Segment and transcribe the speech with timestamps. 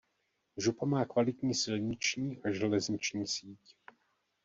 [0.57, 3.75] Župa má kvalitní silniční a železniční síť.